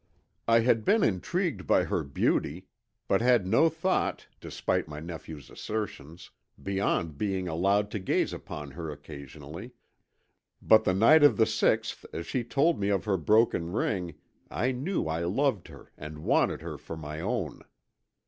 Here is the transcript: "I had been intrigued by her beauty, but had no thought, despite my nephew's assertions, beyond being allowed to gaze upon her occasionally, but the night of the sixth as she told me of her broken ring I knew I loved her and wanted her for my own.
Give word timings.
"I 0.47 0.61
had 0.61 0.83
been 0.83 1.03
intrigued 1.03 1.67
by 1.67 1.83
her 1.83 2.01
beauty, 2.03 2.65
but 3.07 3.21
had 3.21 3.45
no 3.45 3.69
thought, 3.69 4.25
despite 4.39 4.87
my 4.87 4.99
nephew's 4.99 5.51
assertions, 5.51 6.31
beyond 6.59 7.19
being 7.19 7.47
allowed 7.47 7.91
to 7.91 7.99
gaze 7.99 8.33
upon 8.33 8.71
her 8.71 8.89
occasionally, 8.89 9.73
but 10.59 10.85
the 10.85 10.95
night 10.95 11.23
of 11.23 11.37
the 11.37 11.45
sixth 11.45 12.03
as 12.13 12.25
she 12.25 12.43
told 12.43 12.79
me 12.79 12.89
of 12.89 13.05
her 13.05 13.15
broken 13.17 13.73
ring 13.73 14.15
I 14.49 14.71
knew 14.71 15.05
I 15.05 15.23
loved 15.23 15.67
her 15.67 15.91
and 15.99 16.23
wanted 16.23 16.63
her 16.63 16.79
for 16.79 16.97
my 16.97 17.19
own. 17.21 17.61